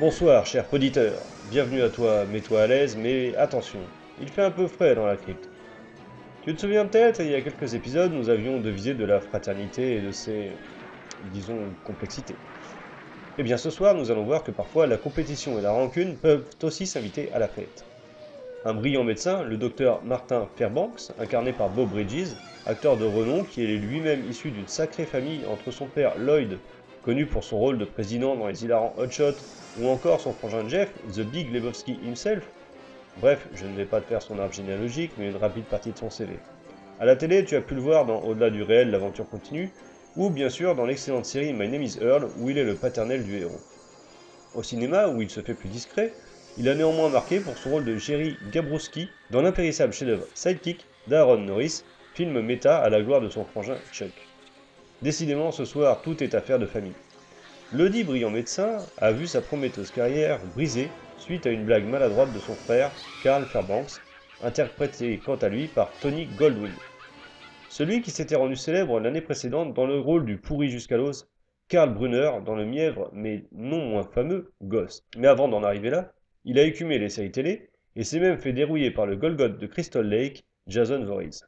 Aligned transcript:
Bonsoir, 0.00 0.46
cher 0.46 0.66
poditeur. 0.66 1.12
Bienvenue 1.50 1.82
à 1.82 1.90
toi, 1.90 2.24
mets-toi 2.24 2.62
à 2.62 2.66
l'aise, 2.66 2.96
mais 2.96 3.34
attention, 3.36 3.80
il 4.16 4.30
fait 4.30 4.40
un 4.40 4.50
peu 4.50 4.66
frais 4.66 4.94
dans 4.94 5.04
la 5.04 5.18
crypte. 5.18 5.50
Tu 6.40 6.54
te 6.54 6.60
souviens 6.62 6.86
peut-être, 6.86 7.20
il 7.20 7.30
y 7.30 7.34
a 7.34 7.42
quelques 7.42 7.74
épisodes, 7.74 8.10
nous 8.10 8.30
avions 8.30 8.60
devisé 8.60 8.94
de 8.94 9.04
la 9.04 9.20
fraternité 9.20 9.96
et 9.96 10.00
de 10.00 10.10
ses, 10.10 10.52
disons, 11.22 11.76
complexités. 11.84 12.34
Eh 13.36 13.42
bien, 13.42 13.58
ce 13.58 13.68
soir, 13.68 13.94
nous 13.94 14.10
allons 14.10 14.24
voir 14.24 14.42
que 14.42 14.50
parfois 14.50 14.86
la 14.86 14.96
compétition 14.96 15.58
et 15.58 15.62
la 15.62 15.72
rancune 15.72 16.16
peuvent 16.16 16.48
aussi 16.62 16.86
s'inviter 16.86 17.30
à 17.32 17.38
la 17.38 17.48
fête. 17.48 17.84
Un 18.64 18.72
brillant 18.72 19.04
médecin, 19.04 19.42
le 19.42 19.58
docteur 19.58 20.02
Martin 20.02 20.48
Fairbanks, 20.56 21.12
incarné 21.18 21.52
par 21.52 21.68
Bob 21.68 21.90
Bridges, 21.90 22.36
acteur 22.64 22.96
de 22.96 23.04
renom 23.04 23.44
qui 23.44 23.64
est 23.64 23.76
lui-même 23.76 24.24
issu 24.24 24.50
d'une 24.50 24.66
sacrée 24.66 25.04
famille 25.04 25.44
entre 25.44 25.70
son 25.70 25.88
père 25.88 26.16
Lloyd, 26.16 26.58
connu 27.02 27.26
pour 27.26 27.44
son 27.44 27.58
rôle 27.58 27.78
de 27.78 27.84
président 27.84 28.36
dans 28.36 28.48
les 28.48 28.64
hilarants 28.64 28.94
Hotshot, 28.98 29.34
ou 29.78 29.88
encore 29.88 30.20
son 30.20 30.32
frangin 30.32 30.68
Jeff, 30.68 30.90
The 31.14 31.20
Big 31.20 31.52
Lebowski 31.52 31.98
himself. 32.04 32.44
Bref, 33.18 33.46
je 33.54 33.66
ne 33.66 33.74
vais 33.74 33.84
pas 33.84 34.00
te 34.00 34.06
faire 34.06 34.22
son 34.22 34.38
arbre 34.38 34.54
généalogique, 34.54 35.12
mais 35.18 35.28
une 35.28 35.36
rapide 35.36 35.64
partie 35.64 35.92
de 35.92 35.98
son 35.98 36.10
CV. 36.10 36.38
À 36.98 37.04
la 37.04 37.16
télé, 37.16 37.44
tu 37.44 37.56
as 37.56 37.60
pu 37.60 37.74
le 37.74 37.80
voir 37.80 38.06
dans 38.06 38.20
Au-delà 38.22 38.50
du 38.50 38.62
réel, 38.62 38.90
l'aventure 38.90 39.28
continue, 39.28 39.70
ou 40.16 40.30
bien 40.30 40.48
sûr 40.48 40.74
dans 40.74 40.86
l'excellente 40.86 41.24
série 41.24 41.52
My 41.52 41.68
Name 41.68 41.82
is 41.82 41.98
Earl, 42.00 42.28
où 42.38 42.50
il 42.50 42.58
est 42.58 42.64
le 42.64 42.74
paternel 42.74 43.24
du 43.24 43.38
héros. 43.38 43.60
Au 44.54 44.62
cinéma, 44.62 45.08
où 45.08 45.22
il 45.22 45.30
se 45.30 45.40
fait 45.40 45.54
plus 45.54 45.68
discret, 45.68 46.12
il 46.58 46.68
a 46.68 46.74
néanmoins 46.74 47.08
marqué 47.08 47.40
pour 47.40 47.56
son 47.56 47.70
rôle 47.70 47.84
de 47.84 47.96
Jerry 47.96 48.36
Gabrowski 48.52 49.08
dans 49.30 49.40
l'impérissable 49.40 49.92
chef-d'œuvre 49.92 50.26
Sidekick 50.34 50.84
d'Aaron 51.06 51.38
Norris, 51.38 51.84
film 52.14 52.40
méta 52.40 52.78
à 52.78 52.90
la 52.90 53.00
gloire 53.00 53.20
de 53.20 53.28
son 53.28 53.44
frangin 53.44 53.76
Chuck. 53.92 54.12
Décidément, 55.02 55.50
ce 55.50 55.64
soir, 55.64 56.02
tout 56.02 56.22
est 56.22 56.34
affaire 56.34 56.58
de 56.58 56.66
famille. 56.66 56.92
Le 57.72 57.88
dit 57.88 58.04
brillant 58.04 58.30
médecin 58.30 58.78
a 58.98 59.12
vu 59.12 59.26
sa 59.26 59.40
prometteuse 59.40 59.90
carrière 59.90 60.40
brisée 60.54 60.88
suite 61.18 61.46
à 61.46 61.50
une 61.50 61.64
blague 61.64 61.86
maladroite 61.86 62.32
de 62.32 62.38
son 62.38 62.54
frère, 62.54 62.90
Carl 63.22 63.44
Fairbanks, 63.44 64.00
interprété 64.42 65.18
quant 65.24 65.36
à 65.36 65.48
lui 65.48 65.68
par 65.68 65.90
Tony 66.00 66.26
Goldwyn. 66.36 66.72
Celui 67.70 68.02
qui 68.02 68.10
s'était 68.10 68.36
rendu 68.36 68.56
célèbre 68.56 69.00
l'année 69.00 69.20
précédente 69.20 69.72
dans 69.74 69.86
le 69.86 69.98
rôle 69.98 70.26
du 70.26 70.36
pourri 70.36 70.68
jusqu'à 70.68 70.96
l'os, 70.96 71.28
Karl 71.68 71.94
Brunner 71.94 72.32
dans 72.44 72.56
le 72.56 72.66
mièvre 72.66 73.10
mais 73.14 73.44
non 73.52 73.86
moins 73.86 74.02
fameux 74.02 74.52
Ghost. 74.60 75.06
Mais 75.16 75.28
avant 75.28 75.48
d'en 75.48 75.62
arriver 75.62 75.88
là, 75.88 76.12
il 76.44 76.58
a 76.58 76.64
écumé 76.64 76.98
les 76.98 77.08
séries 77.08 77.30
télé 77.30 77.70
et 77.96 78.04
s'est 78.04 78.18
même 78.18 78.38
fait 78.38 78.52
dérouiller 78.52 78.90
par 78.90 79.06
le 79.06 79.16
Golgoth 79.16 79.58
de 79.58 79.66
Crystal 79.66 80.06
Lake, 80.06 80.44
Jason 80.66 81.04
Voorhees. 81.04 81.44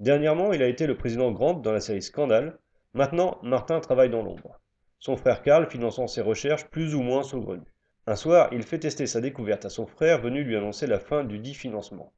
Dernièrement, 0.00 0.52
il 0.52 0.62
a 0.62 0.68
été 0.68 0.86
le 0.86 0.96
président 0.96 1.30
Grant 1.32 1.54
dans 1.54 1.72
la 1.72 1.80
série 1.80 2.02
Scandal. 2.02 2.58
Maintenant, 2.98 3.38
Martin 3.44 3.78
travaille 3.78 4.10
dans 4.10 4.22
l'ombre. 4.22 4.58
Son 4.98 5.16
frère 5.16 5.42
Karl 5.42 5.70
finançant 5.70 6.08
ses 6.08 6.20
recherches 6.20 6.64
plus 6.64 6.96
ou 6.96 7.00
moins 7.00 7.22
saugrenues. 7.22 7.72
Un 8.08 8.16
soir, 8.16 8.48
il 8.50 8.64
fait 8.64 8.80
tester 8.80 9.06
sa 9.06 9.20
découverte 9.20 9.64
à 9.64 9.70
son 9.70 9.86
frère 9.86 10.20
venu 10.20 10.42
lui 10.42 10.56
annoncer 10.56 10.88
la 10.88 10.98
fin 10.98 11.22
du 11.22 11.38
dit 11.38 11.54
financement. 11.54 12.12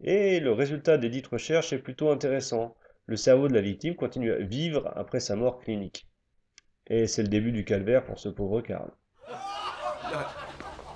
Et 0.00 0.40
le 0.40 0.50
résultat 0.50 0.98
des 0.98 1.10
dites 1.10 1.28
recherches 1.28 1.72
est 1.72 1.78
plutôt 1.78 2.10
intéressant. 2.10 2.74
Le 3.06 3.14
cerveau 3.14 3.46
de 3.46 3.54
la 3.54 3.60
victime 3.60 3.94
continue 3.94 4.32
à 4.32 4.38
vivre 4.38 4.92
après 4.96 5.20
sa 5.20 5.36
mort 5.36 5.60
clinique. 5.60 6.08
Et 6.88 7.06
c'est 7.06 7.22
le 7.22 7.28
début 7.28 7.52
du 7.52 7.64
calvaire 7.64 8.04
pour 8.04 8.18
ce 8.18 8.28
pauvre 8.28 8.62
Karl. 8.62 8.90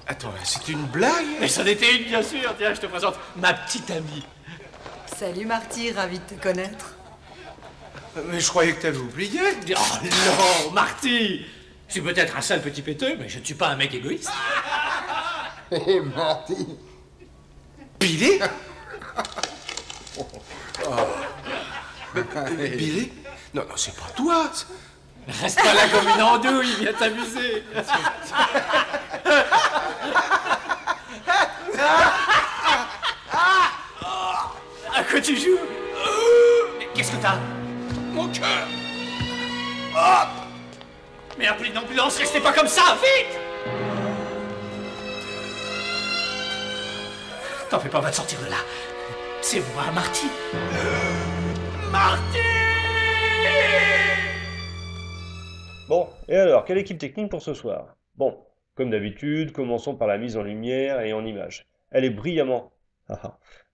Attends, 0.08 0.34
c'est 0.42 0.72
une 0.72 0.84
blague? 0.86 1.38
Mais 1.40 1.46
c'en 1.46 1.64
était 1.64 1.98
une, 1.98 2.06
bien 2.06 2.22
sûr. 2.22 2.52
Tiens, 2.58 2.74
je 2.74 2.80
te 2.80 2.86
présente 2.86 3.14
ma 3.36 3.54
petite 3.54 3.92
amie. 3.92 4.26
Salut 5.06 5.46
Marty, 5.46 5.92
ravi 5.92 6.18
de 6.18 6.34
te 6.34 6.42
connaître. 6.42 6.97
Mais 8.26 8.40
je 8.40 8.48
croyais 8.48 8.72
que 8.74 8.82
t'avais 8.82 8.98
oublié. 8.98 9.40
Oh 9.70 9.80
non, 10.04 10.70
Marty 10.72 11.44
Je 11.86 11.92
suis 11.92 12.00
peut-être 12.00 12.36
un 12.36 12.40
sale 12.40 12.62
petit 12.62 12.82
péteux, 12.82 13.16
mais 13.18 13.28
je 13.28 13.38
ne 13.38 13.44
suis 13.44 13.54
pas 13.54 13.68
un 13.68 13.76
mec 13.76 13.94
égoïste. 13.94 14.30
Hé, 15.70 16.00
Marty 16.00 16.66
Billy 18.00 18.40
Oh. 20.18 20.26
Mais, 22.14 22.22
mais 22.56 22.68
Billy 22.70 23.12
Non, 23.54 23.62
non, 23.68 23.76
c'est 23.76 23.94
pas 23.94 24.10
toi. 24.16 24.50
Reste 25.42 25.60
pas 25.62 25.74
là 25.74 25.82
comme 25.92 26.08
une 26.08 26.22
andouille, 26.22 26.74
viens 26.80 26.92
t'amuser. 26.92 27.64
À 34.94 35.04
quoi 35.04 35.20
tu 35.20 35.36
joues? 35.36 35.58
Mais 36.78 36.88
Qu'est-ce 36.94 37.12
que 37.12 37.16
t'as? 37.22 37.38
Mon 38.18 38.26
cœur 38.30 38.66
Mais 41.38 41.46
appelez 41.46 41.70
une 41.70 41.78
ambulance, 41.78 42.18
restez 42.18 42.40
pas 42.40 42.52
comme 42.52 42.66
ça, 42.66 42.96
vite 43.00 43.38
T'en 47.70 47.78
fais 47.78 47.88
pas, 47.88 47.98
on 47.98 48.02
va 48.02 48.10
te 48.10 48.16
sortir 48.16 48.40
de 48.40 48.50
là. 48.50 48.56
C'est 49.40 49.60
moi, 49.72 49.84
Marty. 49.94 50.26
Marty 51.92 52.38
Bon, 55.88 56.08
et 56.26 56.36
alors, 56.36 56.64
quelle 56.64 56.78
équipe 56.78 56.98
technique 56.98 57.30
pour 57.30 57.42
ce 57.42 57.54
soir? 57.54 57.94
Bon, 58.16 58.36
comme 58.74 58.90
d'habitude, 58.90 59.52
commençons 59.52 59.94
par 59.94 60.08
la 60.08 60.18
mise 60.18 60.36
en 60.36 60.42
lumière 60.42 61.02
et 61.02 61.12
en 61.12 61.24
image. 61.24 61.68
Elle 61.92 62.04
est 62.04 62.10
brillamment 62.10 62.72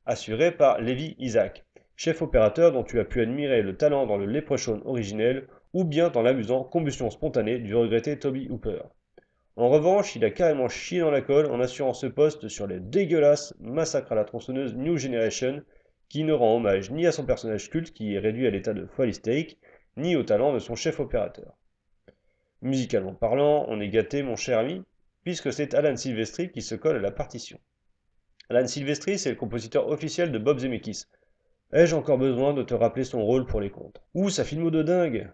assurée 0.04 0.52
par 0.52 0.82
Levi 0.82 1.16
Isaac, 1.18 1.64
chef 1.96 2.22
opérateur 2.22 2.72
dont 2.72 2.84
tu 2.84 2.98
as 3.00 3.04
pu 3.04 3.20
admirer 3.20 3.62
le 3.62 3.76
talent 3.76 4.06
dans 4.06 4.16
le 4.16 4.26
Leprechaun 4.26 4.80
originel 4.84 5.46
ou 5.72 5.84
bien 5.84 6.10
dans 6.10 6.22
l'amusant 6.22 6.64
Combustion 6.64 7.10
spontanée 7.10 7.58
du 7.58 7.74
regretté 7.74 8.18
Toby 8.18 8.48
Hooper. 8.48 8.82
En 9.56 9.68
revanche, 9.68 10.16
il 10.16 10.24
a 10.24 10.30
carrément 10.30 10.68
chié 10.68 11.00
dans 11.00 11.10
la 11.10 11.20
colle 11.20 11.46
en 11.46 11.60
assurant 11.60 11.94
ce 11.94 12.06
poste 12.06 12.48
sur 12.48 12.66
les 12.66 12.80
dégueulasses 12.80 13.54
Massacre 13.60 14.12
à 14.12 14.16
la 14.16 14.24
tronçonneuse 14.24 14.74
New 14.74 14.96
Generation, 14.96 15.62
qui 16.08 16.24
ne 16.24 16.32
rend 16.32 16.56
hommage 16.56 16.90
ni 16.90 17.06
à 17.06 17.12
son 17.12 17.24
personnage 17.24 17.70
culte 17.70 17.92
qui 17.92 18.14
est 18.14 18.18
réduit 18.18 18.46
à 18.46 18.50
l'état 18.50 18.72
de 18.72 18.86
folie 18.86 19.14
steak, 19.14 19.58
ni 19.96 20.16
au 20.16 20.24
talent 20.24 20.52
de 20.52 20.58
son 20.58 20.74
chef 20.74 20.98
opérateur. 20.98 21.56
Musicalement 22.62 23.14
parlant, 23.14 23.66
on 23.68 23.80
est 23.80 23.88
gâté, 23.88 24.22
mon 24.22 24.36
cher 24.36 24.58
ami, 24.58 24.82
puisque 25.22 25.52
c'est 25.52 25.74
Alan 25.74 25.96
Silvestri 25.96 26.50
qui 26.50 26.62
se 26.62 26.74
colle 26.74 26.96
à 26.96 27.00
la 27.00 27.12
partition. 27.12 27.60
Alan 28.50 28.66
Silvestri, 28.66 29.18
c'est 29.18 29.30
le 29.30 29.36
compositeur 29.36 29.88
officiel 29.88 30.32
de 30.32 30.38
Bob 30.38 30.58
Zemeckis. 30.58 31.04
Ai-je 31.74 31.96
encore 31.96 32.18
besoin 32.18 32.54
de 32.54 32.62
te 32.62 32.72
rappeler 32.72 33.02
son 33.02 33.24
rôle 33.24 33.46
pour 33.46 33.60
les 33.60 33.70
contes? 33.70 34.00
Ouh, 34.14 34.30
ça 34.30 34.44
filme 34.44 34.70
de 34.70 34.84
dingue? 34.84 35.32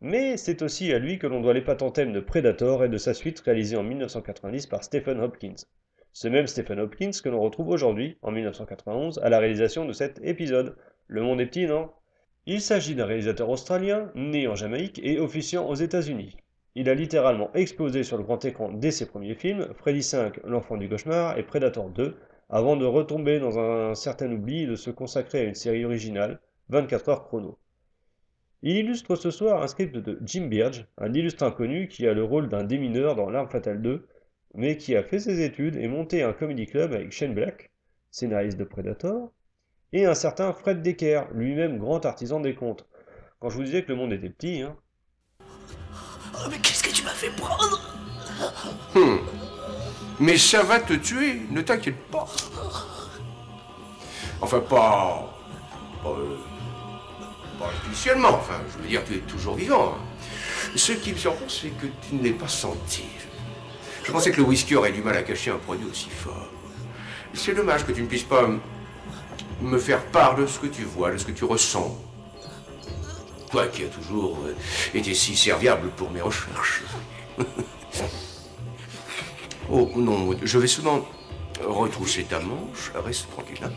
Mais 0.00 0.38
c'est 0.38 0.62
aussi 0.62 0.90
à 0.94 0.98
lui 0.98 1.18
que 1.18 1.26
l'on 1.26 1.42
doit 1.42 1.52
l'épatant 1.52 1.90
thème 1.90 2.14
de 2.14 2.20
Predator 2.20 2.84
et 2.84 2.88
de 2.88 2.96
sa 2.96 3.12
suite 3.12 3.40
réalisée 3.40 3.76
en 3.76 3.82
1990 3.82 4.66
par 4.66 4.82
Stephen 4.82 5.20
Hopkins. 5.20 5.66
Ce 6.14 6.26
même 6.26 6.46
Stephen 6.46 6.80
Hopkins 6.80 7.10
que 7.22 7.28
l'on 7.28 7.42
retrouve 7.42 7.68
aujourd'hui, 7.68 8.16
en 8.22 8.30
1991, 8.30 9.18
à 9.18 9.28
la 9.28 9.40
réalisation 9.40 9.84
de 9.84 9.92
cet 9.92 10.24
épisode. 10.24 10.74
Le 11.06 11.20
monde 11.20 11.42
est 11.42 11.46
petit, 11.46 11.66
non? 11.66 11.90
Il 12.46 12.62
s'agit 12.62 12.94
d'un 12.94 13.04
réalisateur 13.04 13.50
australien, 13.50 14.10
né 14.14 14.48
en 14.48 14.54
Jamaïque 14.54 15.00
et 15.04 15.20
officiant 15.20 15.68
aux 15.68 15.74
États-Unis. 15.74 16.34
Il 16.76 16.88
a 16.88 16.94
littéralement 16.94 17.52
explosé 17.52 18.04
sur 18.04 18.16
le 18.16 18.24
grand 18.24 18.42
écran 18.46 18.72
dès 18.72 18.90
ses 18.90 19.04
premiers 19.04 19.34
films, 19.34 19.68
Freddy 19.74 20.02
5, 20.02 20.40
L'enfant 20.44 20.78
du 20.78 20.88
cauchemar 20.88 21.36
et 21.36 21.42
Predator 21.42 21.90
2, 21.90 22.16
avant 22.52 22.76
de 22.76 22.84
retomber 22.84 23.40
dans 23.40 23.58
un 23.58 23.94
certain 23.94 24.30
oubli 24.30 24.64
et 24.64 24.66
de 24.66 24.76
se 24.76 24.90
consacrer 24.90 25.40
à 25.40 25.44
une 25.44 25.54
série 25.54 25.86
originale, 25.86 26.38
24 26.68 27.08
heures 27.08 27.24
chrono. 27.24 27.58
Il 28.62 28.76
illustre 28.76 29.16
ce 29.16 29.30
soir 29.30 29.62
un 29.62 29.66
script 29.66 29.96
de 29.96 30.18
Jim 30.22 30.46
Birge, 30.46 30.86
un 30.98 31.12
illustre 31.14 31.44
inconnu 31.44 31.88
qui 31.88 32.06
a 32.06 32.12
le 32.12 32.22
rôle 32.22 32.50
d'un 32.50 32.62
démineur 32.62 33.16
dans 33.16 33.30
L'Arme 33.30 33.48
Fatale 33.48 33.80
2, 33.80 34.06
mais 34.54 34.76
qui 34.76 34.94
a 34.94 35.02
fait 35.02 35.18
ses 35.18 35.42
études 35.42 35.76
et 35.76 35.88
monté 35.88 36.22
un 36.22 36.34
comedy 36.34 36.66
club 36.66 36.92
avec 36.92 37.10
Shane 37.10 37.34
Black, 37.34 37.72
scénariste 38.10 38.58
de 38.58 38.64
Predator, 38.64 39.32
et 39.94 40.04
un 40.04 40.14
certain 40.14 40.52
Fred 40.52 40.82
Decker, 40.82 41.22
lui-même 41.32 41.78
grand 41.78 42.04
artisan 42.04 42.38
des 42.38 42.54
contes. 42.54 42.86
Quand 43.40 43.48
je 43.48 43.56
vous 43.56 43.64
disais 43.64 43.82
que 43.82 43.88
le 43.88 43.96
monde 43.96 44.12
était 44.12 44.30
petit, 44.30 44.60
hein, 44.60 44.76
Oh, 46.34 46.48
mais 46.50 46.58
qu'est-ce 46.58 46.82
que 46.82 46.90
tu 46.90 47.02
m'as 47.02 47.10
fait 47.10 47.30
prendre? 47.30 47.61
Mais 50.20 50.38
ça 50.38 50.62
va 50.62 50.78
te 50.80 50.92
tuer, 50.94 51.42
ne 51.50 51.60
t'inquiète 51.62 52.00
pas. 52.10 52.26
Enfin, 54.40 54.60
pas. 54.60 55.28
Pas, 56.02 56.08
euh, 56.08 56.36
pas 57.58 57.70
spécialement, 57.84 58.30
enfin, 58.30 58.60
je 58.72 58.82
veux 58.82 58.88
dire, 58.88 59.02
tu 59.04 59.14
es 59.14 59.18
toujours 59.18 59.54
vivant. 59.54 59.94
hein. 59.96 60.02
Ce 60.76 60.92
qui 60.92 61.12
me 61.12 61.18
surprend, 61.18 61.44
c'est 61.48 61.68
que 61.70 61.86
tu 62.08 62.14
ne 62.16 62.22
l'aies 62.22 62.32
pas 62.32 62.48
senti. 62.48 63.04
Je 64.04 64.10
pensais 64.10 64.32
que 64.32 64.38
le 64.38 64.42
whisky 64.44 64.74
aurait 64.74 64.90
du 64.92 65.00
mal 65.02 65.16
à 65.16 65.22
cacher 65.22 65.50
un 65.50 65.58
produit 65.58 65.86
aussi 65.88 66.08
fort. 66.10 66.48
C'est 67.34 67.54
dommage 67.54 67.86
que 67.86 67.92
tu 67.92 68.02
ne 68.02 68.06
puisses 68.08 68.24
pas 68.24 68.48
me 69.60 69.78
faire 69.78 70.04
part 70.06 70.34
de 70.34 70.46
ce 70.46 70.58
que 70.58 70.66
tu 70.66 70.82
vois, 70.82 71.12
de 71.12 71.18
ce 71.18 71.24
que 71.24 71.30
tu 71.32 71.44
ressens. 71.44 71.96
Toi 73.50 73.68
qui 73.68 73.84
as 73.84 73.88
toujours 73.88 74.38
été 74.92 75.14
si 75.14 75.36
serviable 75.36 75.88
pour 75.90 76.10
mes 76.10 76.20
recherches. 76.20 76.82
Oh 79.74 79.88
non, 79.96 80.36
je 80.42 80.58
vais 80.58 80.66
seulement 80.66 81.00
retrousser 81.64 82.24
ta 82.24 82.38
manche. 82.40 82.92
Reste 82.94 83.30
tranquille. 83.30 83.56
Hein. 83.64 83.70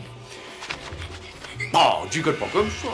Oh, 1.72 2.06
gueules 2.12 2.36
pas 2.36 2.48
comme 2.52 2.68
ça. 2.68 2.88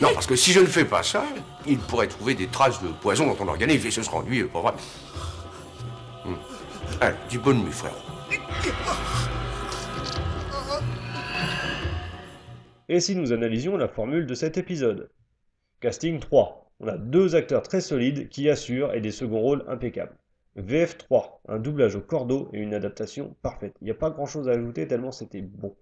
Non, 0.00 0.14
parce 0.14 0.28
que 0.28 0.36
si 0.36 0.52
je 0.52 0.60
ne 0.60 0.66
fais 0.66 0.84
pas 0.84 1.02
ça, 1.02 1.24
il 1.66 1.78
pourrait 1.78 2.06
trouver 2.06 2.34
des 2.34 2.46
traces 2.46 2.80
de 2.80 2.86
poison 2.88 3.26
dans 3.26 3.34
ton 3.34 3.48
organisme 3.48 3.88
et 3.88 3.90
ce 3.90 4.00
sera 4.04 4.18
ennuyeux, 4.18 4.46
pas 4.46 4.60
vrai? 4.60 4.74
Allez, 7.00 7.16
du 7.28 7.40
bon 7.40 7.58
de 7.58 7.64
mes 7.64 7.72
frère. 7.72 7.96
Et 12.88 13.00
si 13.00 13.16
nous 13.16 13.32
analysions 13.32 13.76
la 13.76 13.88
formule 13.88 14.26
de 14.26 14.34
cet 14.34 14.56
épisode? 14.56 15.10
Casting 15.80 16.20
3. 16.20 16.70
On 16.78 16.86
a 16.86 16.96
deux 16.96 17.34
acteurs 17.34 17.64
très 17.64 17.80
solides 17.80 18.28
qui 18.28 18.48
assurent 18.48 18.94
et 18.94 19.00
des 19.00 19.10
seconds 19.10 19.40
rôles 19.40 19.64
impeccables. 19.66 20.16
VF 20.56 20.98
3. 20.98 21.40
Un 21.48 21.58
doublage 21.58 21.96
au 21.96 22.00
cordeau 22.00 22.50
et 22.52 22.58
une 22.58 22.74
adaptation 22.74 23.34
parfaite. 23.40 23.74
Il 23.80 23.84
n'y 23.84 23.90
a 23.90 23.94
pas 23.94 24.10
grand 24.10 24.26
chose 24.26 24.50
à 24.50 24.52
ajouter 24.52 24.86
tellement 24.86 25.10
c'était 25.10 25.40
bon. 25.40 25.74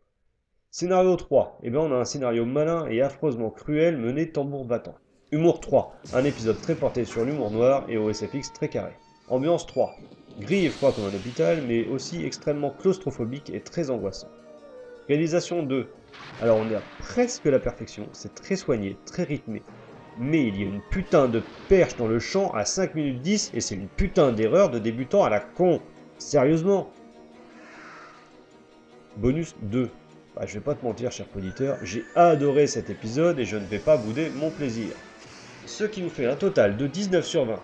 Scénario 0.71 1.17
3. 1.17 1.59
Eh 1.65 1.71
bien 1.71 1.81
on 1.81 1.91
a 1.91 1.97
un 1.97 2.05
scénario 2.05 2.45
malin 2.45 2.87
et 2.87 3.03
affreusement 3.03 3.51
cruel 3.51 3.97
mené 3.97 4.31
tambour 4.31 4.65
battant. 4.65 4.95
Humour 5.33 5.59
3. 5.59 5.97
Un 6.15 6.25
épisode 6.25 6.61
très 6.61 6.77
porté 6.77 7.05
sur 7.05 7.25
l'humour 7.25 7.51
noir 7.51 7.85
et 7.89 7.97
au 7.97 8.13
SFX 8.13 8.53
très 8.53 8.69
carré. 8.69 8.93
Ambiance 9.29 9.67
3. 9.67 9.97
Gris 10.39 10.67
et 10.67 10.71
froid 10.71 10.93
comme 10.93 11.05
un 11.07 11.17
hôpital, 11.17 11.63
mais 11.67 11.87
aussi 11.89 12.25
extrêmement 12.25 12.71
claustrophobique 12.71 13.51
et 13.51 13.61
très 13.61 13.91
angoissant. 13.91 14.29
Réalisation 15.09 15.65
2. 15.65 15.89
Alors 16.41 16.59
on 16.59 16.71
est 16.71 16.77
à 16.77 16.83
presque 17.01 17.47
la 17.47 17.59
perfection, 17.59 18.09
c'est 18.13 18.35
très 18.37 18.55
soigné, 18.55 18.97
très 19.05 19.25
rythmé. 19.25 19.63
Mais 20.21 20.47
il 20.47 20.61
y 20.61 20.63
a 20.63 20.67
une 20.67 20.83
putain 20.91 21.29
de 21.29 21.43
perche 21.69 21.97
dans 21.97 22.07
le 22.07 22.19
champ 22.19 22.51
à 22.53 22.67
5 22.67 22.95
minutes 22.95 23.23
10 23.23 23.53
et 23.55 23.61
c'est 23.63 23.75
une 23.75 23.89
putain 23.89 24.33
d'erreur 24.33 24.71
de 24.71 24.79
débutant 24.79 25.25
à 25.25 25.31
la 25.31 25.41
con. 25.41 25.81
Sérieusement. 26.19 26.91
Bonus 29.17 29.55
2. 29.63 29.89
Bah, 30.37 30.43
je 30.47 30.55
vais 30.55 30.61
pas 30.61 30.75
te 30.75 30.85
mentir, 30.85 31.11
cher 31.11 31.27
auditeur, 31.35 31.79
j'ai 31.83 32.05
adoré 32.15 32.67
cet 32.67 32.91
épisode 32.91 33.39
et 33.39 33.47
je 33.47 33.57
ne 33.57 33.65
vais 33.65 33.79
pas 33.79 33.97
bouder 33.97 34.31
mon 34.37 34.51
plaisir. 34.51 34.89
Ce 35.65 35.85
qui 35.85 36.03
nous 36.03 36.11
fait 36.11 36.27
un 36.27 36.37
total 36.37 36.77
de 36.77 36.87
19 36.87 37.25
sur 37.25 37.47
20. 37.47 37.59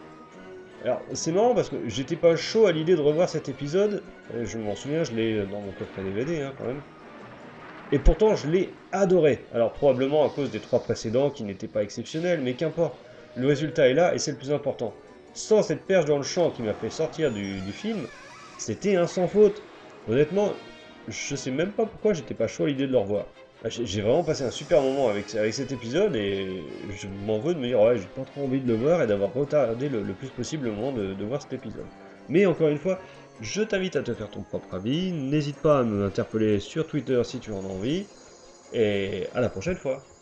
Alors, 0.84 1.02
c'est 1.12 1.32
marrant 1.32 1.54
parce 1.54 1.68
que 1.68 1.76
j'étais 1.88 2.16
pas 2.16 2.36
chaud 2.36 2.66
à 2.66 2.72
l'idée 2.72 2.96
de 2.96 3.00
revoir 3.00 3.28
cet 3.28 3.50
épisode. 3.50 4.02
Euh, 4.34 4.46
Je 4.46 4.56
m'en 4.56 4.74
souviens, 4.74 5.04
je 5.04 5.12
l'ai 5.12 5.44
dans 5.44 5.60
mon 5.60 5.72
coffret 5.72 6.02
DVD 6.02 6.40
hein, 6.40 6.52
quand 6.56 6.64
même. 6.64 6.80
Et 7.92 7.98
pourtant, 7.98 8.34
je 8.34 8.48
l'ai 8.48 8.70
adoré. 8.92 9.44
Alors, 9.54 9.72
probablement 9.72 10.26
à 10.26 10.30
cause 10.30 10.50
des 10.50 10.58
trois 10.58 10.80
précédents 10.80 11.30
qui 11.30 11.44
n'étaient 11.44 11.68
pas 11.68 11.82
exceptionnels, 11.82 12.40
mais 12.42 12.54
qu'importe. 12.54 12.96
Le 13.36 13.46
résultat 13.46 13.88
est 13.88 13.94
là 13.94 14.14
et 14.14 14.18
c'est 14.18 14.32
le 14.32 14.38
plus 14.38 14.50
important. 14.50 14.94
Sans 15.34 15.62
cette 15.62 15.82
perche 15.82 16.06
dans 16.06 16.16
le 16.16 16.22
champ 16.22 16.50
qui 16.50 16.62
m'a 16.62 16.72
fait 16.72 16.88
sortir 16.88 17.30
du, 17.30 17.60
film, 17.70 17.98
c'était 18.56 18.96
un 18.96 19.06
sans 19.06 19.28
faute. 19.28 19.62
Honnêtement, 20.08 20.52
je 21.06 21.36
sais 21.36 21.50
même 21.50 21.70
pas 21.72 21.84
pourquoi 21.84 22.14
j'étais 22.14 22.34
pas 22.34 22.48
chaud 22.48 22.64
à 22.64 22.68
l'idée 22.68 22.86
de 22.86 22.92
le 22.92 22.98
revoir. 22.98 23.26
Ah, 23.62 23.68
J'ai 23.68 24.00
vraiment 24.00 24.24
passé 24.24 24.42
un 24.42 24.50
super 24.50 24.80
moment 24.80 25.08
avec, 25.08 25.34
avec 25.34 25.52
cet 25.52 25.70
épisode 25.70 26.16
et 26.16 26.62
je 26.96 27.06
m'en 27.26 27.38
veux 27.38 27.54
de 27.54 27.58
me 27.58 27.66
dire 27.66 27.80
ouais 27.80 27.96
j'ai 27.98 28.06
pas 28.06 28.22
trop 28.22 28.44
envie 28.44 28.60
de 28.60 28.68
le 28.68 28.74
voir 28.74 29.02
et 29.02 29.06
d'avoir 29.06 29.32
retardé 29.32 29.88
le, 29.88 30.02
plus 30.14 30.28
possible 30.28 30.66
le 30.66 30.72
moment 30.72 30.92
de 30.92 31.24
voir 31.24 31.42
cet 31.42 31.52
épisode. 31.52 31.86
Mais 32.28 32.46
encore 32.46 32.68
une 32.68 32.78
fois, 32.78 32.98
je 33.40 33.62
t'invite 33.62 33.96
à 33.96 34.02
te 34.02 34.14
faire 34.14 34.30
ton 34.30 34.42
propre 34.42 34.74
avis, 34.74 35.12
n'hésite 35.12 35.60
pas 35.60 35.80
à 35.80 35.84
me 35.84 36.04
interpeller 36.06 36.60
sur 36.60 36.86
Twitter 36.86 37.22
si 37.24 37.40
tu 37.40 37.50
en 37.52 37.64
as 37.64 37.68
envie, 37.68 38.06
et 38.72 39.28
à 39.34 39.40
la 39.40 39.50
prochaine 39.50 39.76
fois. 39.76 40.15